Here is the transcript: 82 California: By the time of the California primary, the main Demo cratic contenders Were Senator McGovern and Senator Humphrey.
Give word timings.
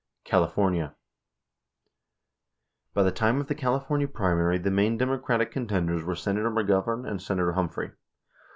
82 0.25 0.29
California: 0.31 0.95
By 2.95 3.03
the 3.03 3.11
time 3.11 3.39
of 3.39 3.45
the 3.45 3.53
California 3.53 4.07
primary, 4.07 4.57
the 4.57 4.71
main 4.71 4.97
Demo 4.97 5.19
cratic 5.19 5.51
contenders 5.51 6.03
Were 6.03 6.15
Senator 6.15 6.49
McGovern 6.49 7.07
and 7.07 7.21
Senator 7.21 7.51
Humphrey. 7.51 7.91